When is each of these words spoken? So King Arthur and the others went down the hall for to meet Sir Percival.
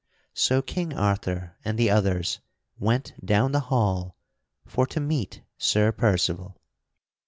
So 0.33 0.63
King 0.63 0.95
Arthur 0.95 1.57
and 1.63 1.77
the 1.77 1.91
others 1.91 2.39
went 2.79 3.13
down 3.23 3.51
the 3.51 3.59
hall 3.69 4.17
for 4.65 4.87
to 4.87 4.99
meet 4.99 5.43
Sir 5.59 5.91
Percival. 5.91 6.59